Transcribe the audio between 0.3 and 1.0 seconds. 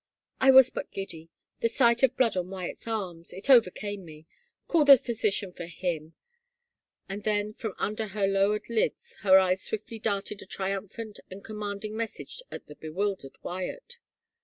"I was but